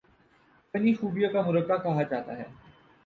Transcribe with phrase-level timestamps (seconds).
[0.73, 2.43] فنی خوبیوں کا مرقع کہا جاتا ہے